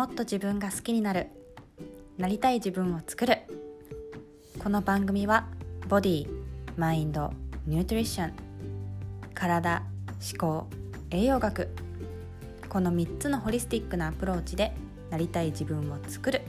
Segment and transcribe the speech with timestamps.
[0.00, 1.26] もっと自分が好きになる。
[2.16, 3.36] なりたい自分を作る。
[4.58, 5.46] この番組は
[5.90, 6.26] ボディ
[6.78, 7.34] マインド
[7.66, 8.32] ニュートリション
[9.34, 9.82] 体
[10.32, 10.66] 思考
[11.10, 11.68] 栄養学。
[12.70, 14.72] この3つのホリスティックなアプローチで
[15.10, 16.40] なりたい自分を作る。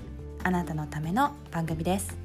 [0.45, 2.17] あなたのための番組です。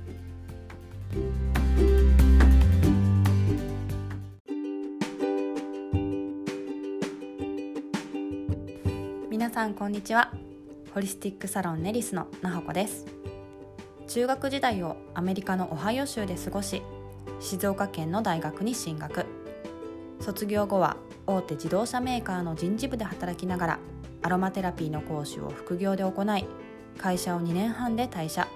[9.28, 10.45] 皆さんこんにちは。
[10.96, 13.04] ホリスティックサロンネリスのなほこです。
[14.08, 16.82] 中学時代をアメリカのオハイオ州で過ごし
[17.38, 19.26] 静岡県の大学に進学。
[20.20, 20.96] 卒業後は
[21.26, 23.78] 大手自動車メーカーの人事部で働きながら
[24.22, 26.46] アロマテラピーの講師を副業で行い
[26.96, 28.48] 会社を2年半で退社。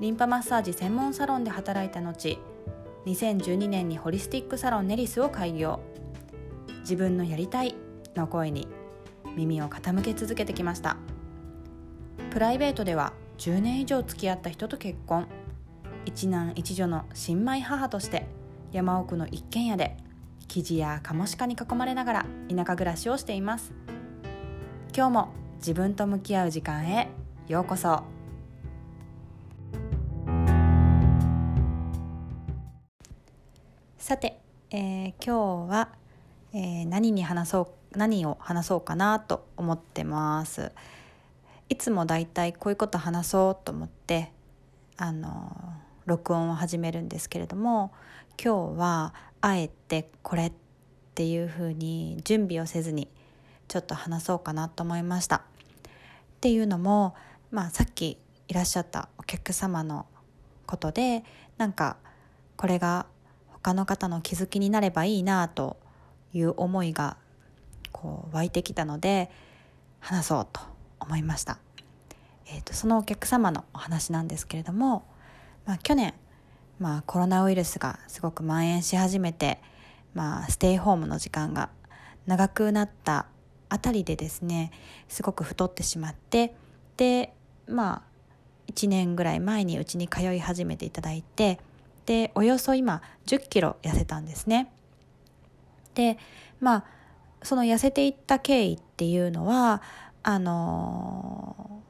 [0.00, 2.38] リンパマッサージ専門サロンで働いた後
[3.04, 5.80] 2012年にホリスティックサロンネリスを開業。
[6.80, 7.74] 自分のやりたい
[8.14, 8.68] の声に
[9.36, 10.96] 耳を傾け続けてきました。
[12.30, 15.26] プライベートでは10年以上付き合った人と結婚。
[16.04, 18.26] 一男一女の新米母として
[18.72, 19.96] 山奥の一軒家で
[20.48, 23.72] 生地やカモシカに囲まれながら田舎暮らしをしています。
[24.94, 27.08] 今日も自分と向き合う時間へ
[27.48, 28.04] ようこそ。
[33.98, 35.88] さて、えー、今日は、
[36.52, 40.72] えー、何に話そう何を話そうかなと思ってます。
[41.68, 44.32] いつもだいたいこういうこと話そうと思って
[44.96, 45.50] あの
[46.04, 47.92] 録音を始めるんですけれども
[48.42, 50.52] 今日はあえてこれっ
[51.14, 53.08] ていうふうに準備をせずに
[53.68, 55.36] ちょっと話そうかなと思いました。
[55.36, 55.40] っ
[56.40, 57.14] ていうのも、
[57.50, 60.06] まあ、さっきいらっしゃったお客様の
[60.66, 61.24] ことで
[61.56, 61.96] なんか
[62.56, 63.06] これが
[63.48, 65.78] 他の方の気づきになればいいなと
[66.32, 67.16] いう思いが
[67.90, 69.30] こう湧いてきたので
[69.98, 70.60] 話そうと
[71.00, 71.58] 思いました、
[72.46, 75.04] えーと、そのお客様のお話なんですけれども、
[75.64, 76.14] まあ、去年、
[76.78, 79.60] まあ、コロナウイルスがすごく蔓延し始めて、
[80.14, 81.70] まあ、ステイホームの時間が
[82.26, 83.26] 長くなった
[83.68, 84.70] あたりでですね
[85.08, 86.54] すごく太ってしまって
[86.96, 87.32] で
[87.66, 88.02] まあ
[88.72, 91.58] 1年ぐらい前にうちに通い始めていただいて
[92.04, 94.70] でおよそ今1 0キロ痩せたんですね。
[95.94, 96.18] で
[96.60, 96.84] まあ
[97.42, 99.82] その痩せていった経緯っていうのは
[100.28, 101.82] あの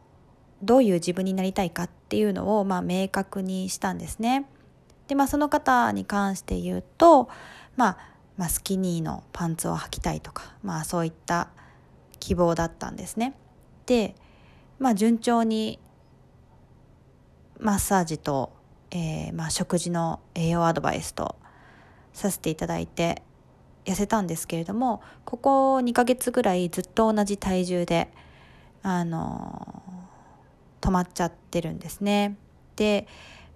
[0.63, 4.47] どういう自分になりたいかっていうのを、まあ、明確にしたんですね。
[5.09, 7.31] で、まあ、その方に関して言うと、
[7.77, 7.99] まあ、
[8.37, 11.49] まあ、スキニーのパンツを履きたいとか、まあ、そういった
[12.21, 13.35] 希望だったんですね。
[13.87, 14.15] で、
[14.79, 15.79] まあ、順調に
[17.59, 18.53] マッサージと、
[18.91, 21.37] えーまあ、食事の栄養アドバイスと
[22.13, 23.23] させていただいて
[23.87, 28.11] 痩せたんですけれどもここ2ヶ月ぐらいずっと同じ体重で
[28.89, 29.83] あの
[30.81, 32.37] 止まっちゃってるんですね。
[32.77, 33.09] で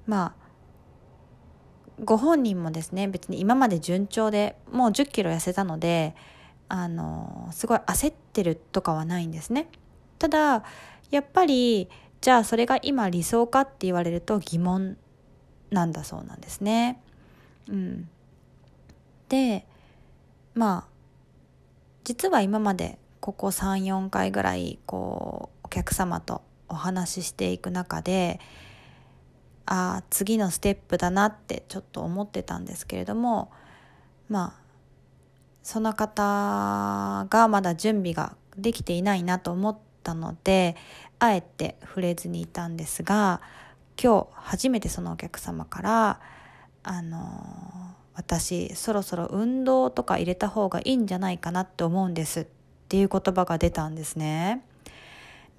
[0.04, 6.16] まあご本人もですね別に今まで順調でもう1 0キロ痩せたので
[6.68, 9.68] あのすごい焦ってるとかはないんですね。
[10.18, 10.64] ただ
[11.12, 11.88] やっぱり
[12.20, 14.96] じゃあそれが今理想かって言われると疑問
[15.70, 17.00] なんだそうなんですね。
[17.68, 18.08] うん、
[19.28, 19.64] で
[20.54, 20.90] まあ
[22.02, 28.40] 実は今までここ34回ぐらいこうお客様とお話ししていく中で
[29.66, 33.52] ああ次のステップだなってちょっと思ってたんですけれども
[34.28, 34.60] まあ
[35.62, 40.76] その方がまだ準備ができていないなと思ったので
[41.18, 43.40] あえて触れずにいたんですが
[44.02, 46.20] 今日初めてそのお客様から
[46.82, 47.18] あの
[48.14, 52.46] 私そろそろ運動とか入れた方がいいんじゃないかなって思うんです。
[52.90, 54.64] っていう言葉が出たんですね。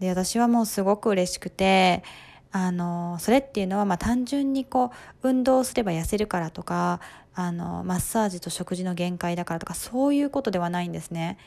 [0.02, 2.04] で私はもうすごく嬉しくて
[2.52, 4.92] あのそれっていうのはまあ単純にこ
[5.24, 7.00] う運動すれば痩せるからとか
[7.34, 11.38] あのマッサージと食事の限界だからとかそういうことではないんですね。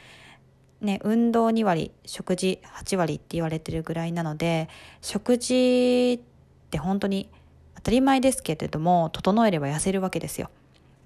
[0.81, 4.71] ね、運動2割食事8割って言われてるぐらいなので
[5.03, 7.29] 食事って本当に
[7.75, 10.49] 当たり前ですけれども整えれば痩せるわけですよ。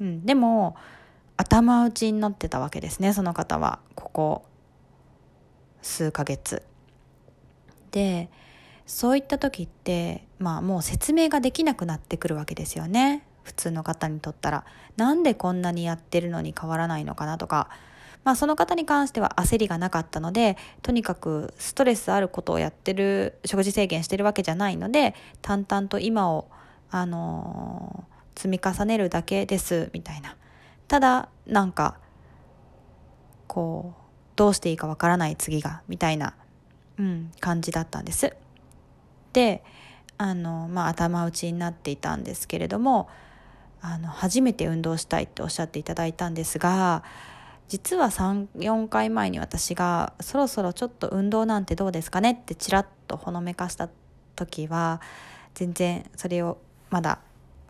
[0.00, 0.76] うん、でも
[1.37, 4.44] 頭打ちになってたわけですねその方はここ
[5.82, 6.62] 数ヶ月。
[7.90, 8.28] で
[8.86, 14.64] そういった時ってまあもう説明ができなくなってくるわけですよね普通の方にとったら。
[14.96, 17.69] なんでこんなにやってるのに変わらないのかなとか。
[18.25, 26.50] まあ、その方に関しては焦りがなかったのでとにかくストレスあることをやってる食事制限してるわけじゃないので淡々と今を、
[26.90, 30.36] あのー、積み重ねるだけですみたいな
[30.88, 31.96] ただなんか
[33.46, 34.07] こう
[34.38, 36.35] どうしていいかわからない次がみたいな
[36.99, 38.35] うん、感じだったんです。
[39.32, 39.62] で
[40.17, 43.08] あの、まあ、頭打ちになっていたんですけれども
[43.81, 47.05] あの初めて運動したいっておっしゃっていただいたんですが
[47.69, 53.88] 実は34回前に私が「そろそろちょっと運動なんてどうですかね?」ってちらっとほのめかした
[54.35, 55.00] 時は
[55.55, 56.58] 全然それを
[56.90, 57.20] まだ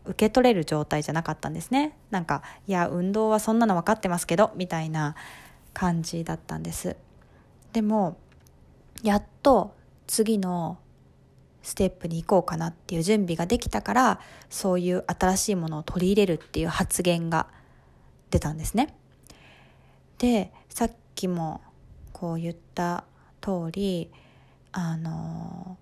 [0.07, 5.17] 受け取れる状態じゃなかったんですねなんかいや運動はそんなの分かってますけどみたいな
[5.75, 6.97] 感じだったんです
[7.73, 8.17] でも
[9.03, 9.75] やっと
[10.07, 10.79] 次の
[11.63, 17.47] ステップに行こうかなっていう準備ができたからそういう新しいものを取り入れるっていう発言が
[18.31, 18.95] 出たんですね。
[20.19, 21.61] でさっきも
[22.13, 23.05] こう言った
[23.41, 24.11] 通り
[24.73, 25.77] あの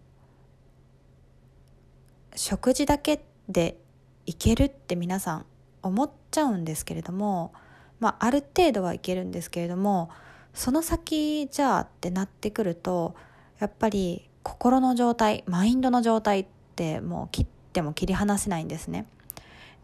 [2.35, 3.79] 食事だけで
[4.27, 5.47] いけるって皆さん
[5.83, 7.53] 思っちゃうんですけれども、
[8.01, 10.11] まあ、ある程度はいけるんですけれども
[10.55, 13.15] その先じゃあってなってくると
[13.59, 16.47] やっぱり心の状態マインドの状態っ
[16.77, 18.99] てもう切っても切り離せないんですね。
[18.99, 19.07] やっ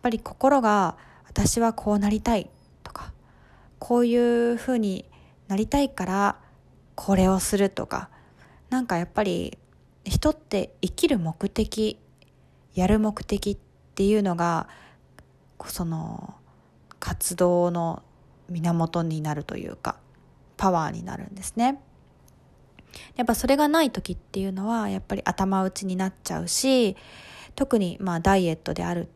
[0.03, 2.50] ぱり心が私はこうなりたい
[2.82, 3.12] とか
[3.79, 5.05] こういうふうに
[5.49, 6.37] なりたいから
[6.94, 8.09] これをするとか
[8.70, 9.59] なんかやっぱり
[10.05, 11.99] 人って生きる目的
[12.75, 13.56] やる目的っ
[13.94, 14.69] ていうのが
[15.67, 16.35] その
[17.02, 18.00] 活動の
[18.49, 19.96] 源になるというか
[20.56, 21.81] パワーになるんですね。
[23.16, 26.94] やっぱそれがない時っていうのはやっぱり頭打ちになっちゃうし
[27.56, 29.08] 特にまあダイエットである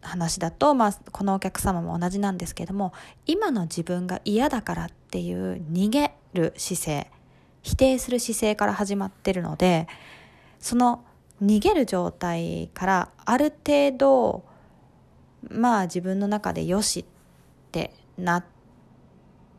[0.00, 2.92] 話だと、まあ、このお客様も同じなんですけども
[3.26, 7.10] 今の自分が嫌だからっていう逃げる姿勢
[7.62, 9.86] 否定する姿勢から始まってるので
[10.58, 11.04] その
[11.42, 14.44] 逃げる状態からある程度
[15.50, 17.04] まあ自分の中でよしっ
[17.70, 18.44] てなっ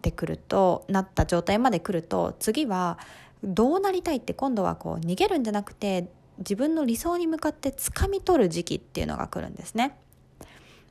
[0.02, 2.98] てくるとなった状態まで来ると次は
[3.44, 6.10] どうなりたいって今度はこう逃げるんじゃなくて
[6.40, 9.98] 自分の理想に向かって掴み取る時期っていうのが来るんですね。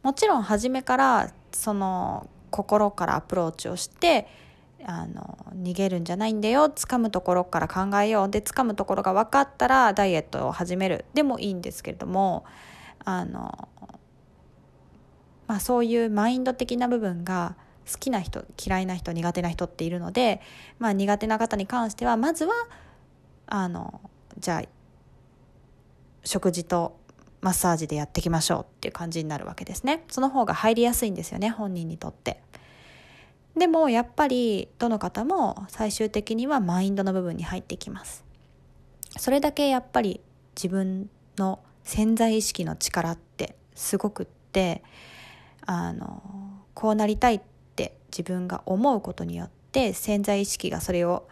[0.02, 4.28] もちろん初めからその心からアプローチをして
[4.84, 12.44] あの逃げるんじゃないんだよ掴むところから考えようで掴むところが分かったらダイエットを始めるでもいいんですけれども
[13.04, 13.68] あの、
[15.54, 17.54] まあ、そういうマインド的な部分が
[17.88, 20.40] 好きな人嫌いな人苦手な人っているので、
[20.80, 22.52] まあ、苦手な方に関してはまずは
[23.46, 24.00] あの
[24.36, 24.68] じゃあ
[26.24, 26.98] 食事と
[27.40, 30.02] マッサージでやっていきましょうっていう感じになるわけですね。
[30.08, 32.40] その方が入りやすいんですよね本人にとって。
[33.56, 38.24] でもやっぱりどの方も最終的にはマインドの部分に入ってきます。
[39.16, 40.20] それだけやっぱり
[40.56, 41.08] 自分
[41.38, 44.82] の潜在意識の力ってすごくって
[45.66, 46.22] あの
[46.74, 47.40] こうなりたいっ
[47.76, 51.26] て自分が思うことによって潜在意識がそれを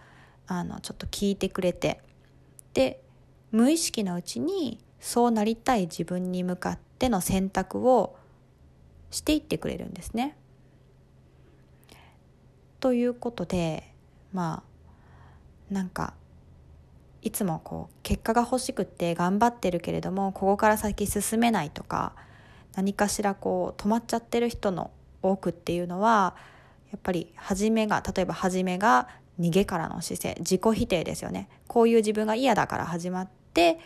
[0.46, 2.00] あのちょっと聞いてくれて
[2.74, 3.02] で
[3.50, 8.16] 無意識のうちにそうなりたい自分に向かっての選択を
[9.10, 10.36] していってくれるんですね。
[12.80, 13.92] ということで
[14.32, 14.62] ま
[15.70, 16.14] あなんか
[17.20, 22.14] いつもこう結果が欲しくって頑張ってるけれどもここから先進めないとか
[22.74, 24.90] 何かしらこう止まっちゃってる人の
[25.22, 26.34] 多くっていうのは
[26.90, 29.08] やっぱり初めが例えば初めが
[29.40, 31.48] 逃げからの姿勢自己否定ですよね。
[31.66, 33.78] こういう自分が嫌だから始まって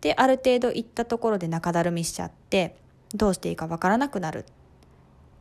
[0.00, 2.76] である程度行ったところで中だるみしちゃって
[3.14, 4.44] どうしていいかわからなくなる。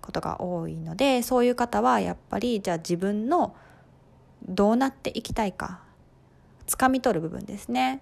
[0.07, 3.55] ことが多いのでそういう方はやっぱりじゃあ自分の
[4.47, 5.81] どうなっていきたいか
[6.65, 8.01] 掴み取る部分ですね。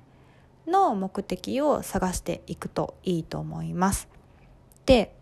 [0.68, 4.08] の目的を探していくといいと思います。
[4.86, 5.16] で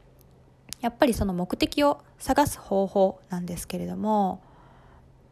[0.82, 4.41] やっぱりその目的を探す方法なんですけれども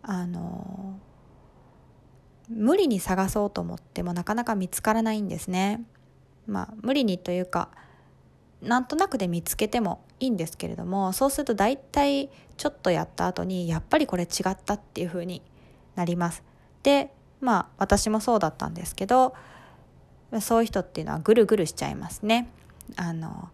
[0.01, 0.97] あの
[2.50, 5.81] 無理に探そうと思ってもなかなか見つからないんですね。
[6.47, 7.69] まあ無理にというか
[8.61, 15.41] なんとなくで見つけてもいいんですけれどもそうすると大体ちょっとやった後にやっぱりこれ違ったっていう風に
[15.95, 16.43] なります。
[16.83, 19.33] でまあ私もそうだったんですけど
[20.39, 22.50] そういう人っていうのはぐるぐるしちゃいますね。
[22.95, 23.50] あの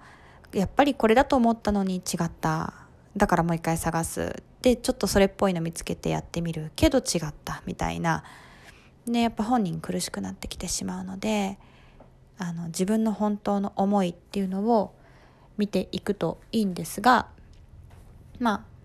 [0.60, 2.74] やっぱりこれだと思ったのに違った。
[3.16, 4.44] だからもう一回探す。
[4.62, 8.24] でちょっとそれっぽいの見つけてやってみるけど違ったみたいな。
[9.06, 11.58] でやっぱ本人苦しくなってきてしまうので
[12.38, 14.94] あの自分の本当の思いっていうのを
[15.58, 17.28] 見ていくといいんですが
[18.40, 18.78] まあ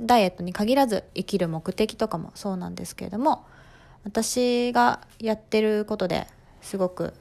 [0.00, 3.46] ダイエットに限らず生きる目的とかもそうなんですけれども
[4.04, 6.26] 私がやってることで
[6.60, 7.14] すごく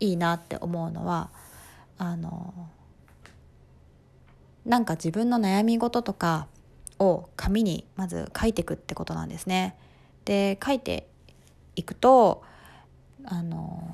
[0.00, 1.30] いいなって思うのは
[1.98, 2.54] あの
[4.66, 6.48] なんか自分の悩み事とか
[6.98, 9.76] を紙にまず書いていくってことなんですね。
[10.24, 11.06] で書いて
[11.76, 12.42] いくと
[13.24, 13.88] あの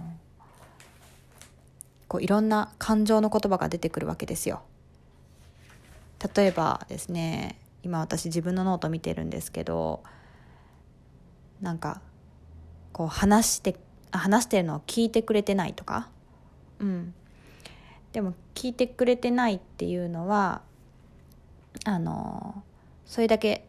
[2.08, 4.62] こういろんな感情の言葉が出てくるわけですよ。
[6.34, 10.02] 例えばですね今私自分のノート見てるんですけど
[11.60, 12.00] なんか
[12.92, 13.76] こう話して
[14.10, 16.08] 話してるのを聞いてくれてないとか
[16.78, 17.14] うん
[18.12, 20.62] でも聞いてくれてないっていうのは
[21.84, 22.62] あの
[23.06, 23.66] それだけ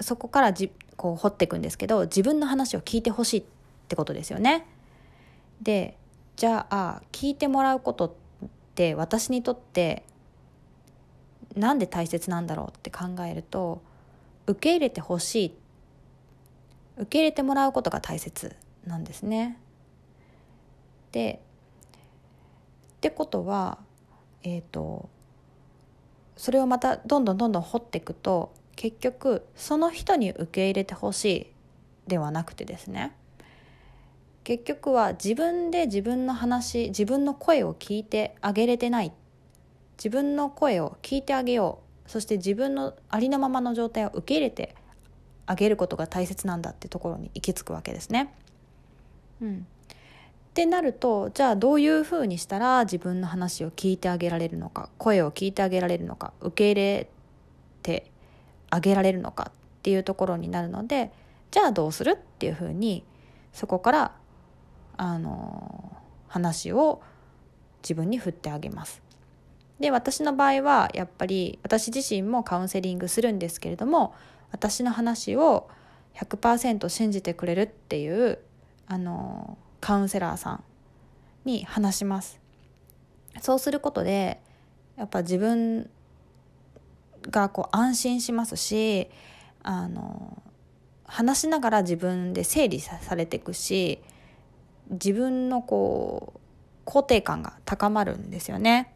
[0.00, 3.44] そこからじこう掘っていくんですけど自分の話を聞いてほしいっ
[3.88, 4.66] てことですよね。
[5.62, 5.96] で
[6.36, 8.12] じゃあ聞いてもらうことっ
[8.74, 10.04] て私にとって
[11.54, 13.82] なんで大切なんだろうって考えると
[14.46, 15.54] 受け入れてほしい
[16.96, 18.54] 受け入れてもらうことが大切
[18.86, 19.58] なんですね。
[21.12, 21.40] で
[23.00, 23.78] ってことは
[24.42, 25.08] えっ、ー、と
[26.36, 31.46] それをまたどんどんどんどん掘っていくと結局その人に受け入れてほしい
[32.06, 33.16] ではなくてですね。
[34.44, 39.12] 結局は自分で自分の話自分の声を聞いてあげれてない。
[39.96, 42.10] 自分の声を聞いてあげよう。
[42.10, 44.74] そして自分のありのままの状態を受け入れて
[45.46, 48.34] あげることが大切なんだってところに行き着くわけですね。
[49.40, 49.66] うん、
[50.50, 57.08] ってなるとじゃあどういうふうにしたら自分の話を聞いてあげられるのか声を聞いてあげられるのか受け入れ
[57.82, 58.10] て
[58.68, 61.12] あげられるのかっていうところになるので
[61.52, 63.04] じゃあどうするっていうふうに
[63.52, 64.16] そこから
[64.96, 67.00] あの話を
[67.82, 69.02] 自分に振ってあげます。
[69.78, 74.14] で私の場合はやっぱり私自身もカウンセリングするんですけれども
[74.52, 75.70] 私の話を
[76.16, 78.40] 100%信じてくれるっていう
[78.86, 80.64] あのカウンセラーさん
[81.44, 82.40] に話します
[83.40, 84.40] そうすることで
[84.96, 85.88] やっぱ自分
[87.30, 89.08] がこう安心しますし
[89.62, 90.42] あの
[91.04, 94.00] 話しながら自分で整理されていくし
[94.90, 96.34] 自分のこ
[96.86, 98.92] う肯定感が高まるんですよね。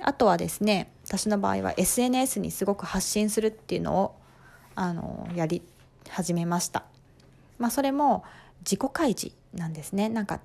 [0.00, 4.14] あとはですね私の場合は SNS にすごく発信するっていうのを
[4.74, 5.62] あのやり
[6.10, 6.84] 始めました。
[7.58, 8.24] まあ、それも
[8.60, 10.08] 自己開示なんですね。
[10.08, 10.40] なんか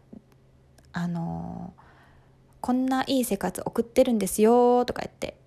[0.94, 1.74] あの
[2.62, 5.38] こんないい生活送ってるんですよとか言って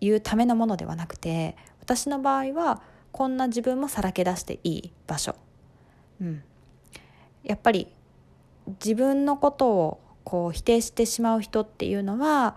[0.00, 5.34] 言うためのものではなくて私の場合はこんな自分もさらけ出していい場所、
[6.20, 6.42] うん、
[7.42, 7.88] やっぱり
[8.66, 12.56] 自分のことをこう否定してしまう人っていうのは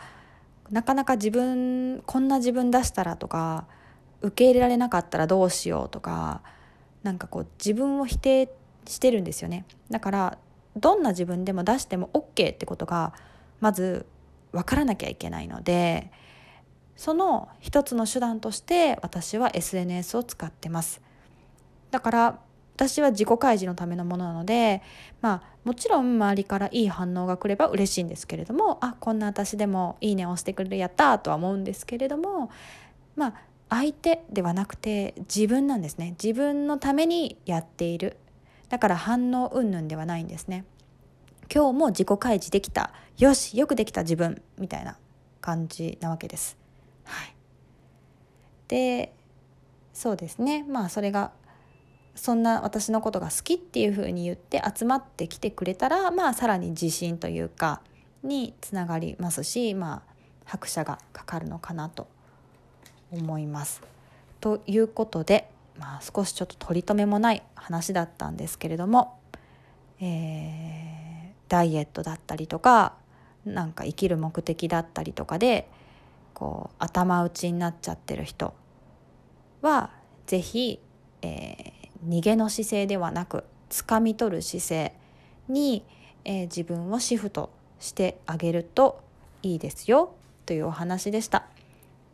[0.72, 3.68] なかなか自分こんな自分出したらとか
[4.22, 6.42] 受け入れられなかったらどうしようとか
[7.04, 8.50] なんかこう自分を否定
[8.92, 9.66] してるんですよね。
[9.90, 10.38] だから
[10.76, 13.14] どんな自分でも出しても OK ってことが
[13.60, 14.06] まず
[14.52, 16.12] 分からなきゃいけないので
[16.96, 21.02] その一つの手段として私は SNS を使ってます。
[21.92, 22.40] だから
[22.76, 24.84] 私は自己開示のためのものなので
[25.22, 32.52] まあもちろん周りからいい反応が来れば嬉しいんですけれどもあこんな私でもいいねを押してくれるやったとは思うんですけれども
[33.16, 33.34] まあ
[33.70, 36.16] 相手ではなくて自分なんですね。
[36.22, 38.16] 自分のためにやっている。
[38.70, 40.66] だから反応云々ではないんですね。
[41.54, 42.92] 今日も自己開示できた。
[43.18, 44.98] よしよくできた自分みたいな
[45.42, 46.58] 感じなわけです。
[47.06, 47.34] はい。
[48.68, 49.14] で
[49.94, 50.66] そうですね。
[50.68, 51.32] まあそれが
[52.16, 57.82] そんな私のことが好きっていうふうに言って集まってきてくれたらまあさらに自信というか
[58.24, 60.14] につながりますしまあ
[60.46, 62.08] 拍車がかかるのかなと
[63.12, 63.82] 思います。
[64.40, 69.20] ということで、まあ、少しちょっと取り留めもない話だったんですけれども、
[70.00, 72.94] えー、ダイエットだったりとか
[73.46, 75.70] なんか生きる目的だったりとかで
[76.34, 78.54] こう頭打ちになっちゃってる人
[79.62, 79.92] は
[80.26, 80.80] 是非、
[81.22, 84.94] えー、逃げの姿勢ではなく掴み取る姿勢
[85.48, 85.86] に、
[86.26, 89.02] えー、自分をシフトしてあげると
[89.44, 90.14] いいですよ
[90.46, 91.46] というお話でした。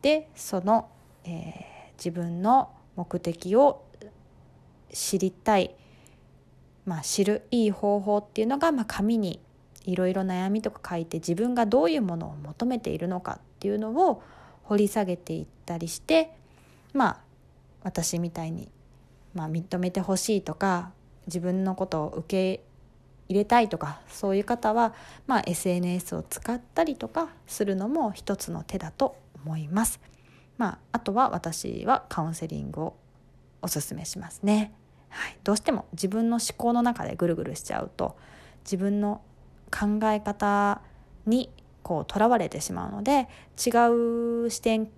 [0.02, 0.88] でその、
[1.24, 3.84] えー、自分の目的を
[4.92, 5.74] 知りたい、
[6.86, 9.40] まあ、知るいい方法っていうのが、まあ、紙に
[9.84, 14.22] いろいろ悩みとか書いて自分がどういうものを求めているのかっていうのを
[14.64, 16.30] 掘り下げていったりして
[16.92, 17.20] まあ
[17.82, 18.68] 私みたいに
[19.34, 20.92] まあ、認めてほしいとか
[21.26, 22.64] 自分のことを受け
[23.28, 24.94] 入れたいとかそういう方は、
[25.26, 30.00] まあ、SNS を使ったりとかするのも一つの手だと思います。
[30.56, 32.96] まあ、あとは私はカウンセリングを
[33.60, 34.72] おすすめしますね、
[35.08, 38.16] はい、どうしても自分の思考の中でぐるぐるしちゃうと
[38.64, 39.20] 自分の
[39.70, 40.80] 考え方
[41.26, 41.50] に
[41.82, 44.88] こう囚われてしまうので違う視点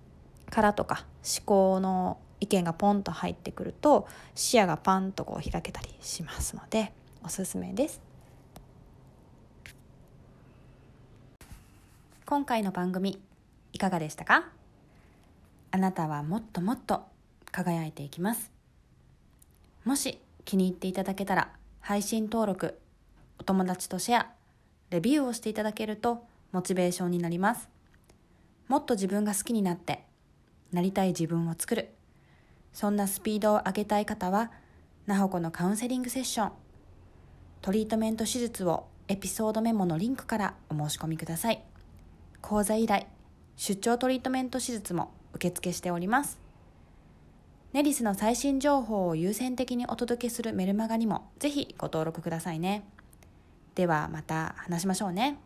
[0.49, 7.99] からとか思考の意見がポンと入ってくると視野がパンとこう開けたりしますのでおすすめです。
[12.25, 13.21] 今回の番組
[13.73, 14.56] いかがでしたか？
[15.71, 17.03] あなたはもっともっと
[17.51, 18.51] 輝いていきます。
[19.83, 22.79] もし気に入っていただけたら配信登録
[23.39, 24.27] お友達とシェア
[24.89, 27.69] レビューをしていただけるとモチベーションになります。
[28.67, 30.03] もっと自分が好きになって
[30.71, 31.89] なりたい自分を作る。
[32.73, 34.51] そんなスピードを上げたい方は
[35.05, 36.51] なほこのカウンセリングセッション。
[37.61, 41.63] トリートメント手術をエピソードメモのリンクからお申し込みください。
[42.41, 43.05] 講座依頼
[43.55, 46.39] 出張トリートメント手術も受付しております。
[47.73, 52.83] ネリスの最新情報を優先的にお届けするメルマガにもぜひご登録くださいね。
[53.75, 55.37] ではまた話しましょうね。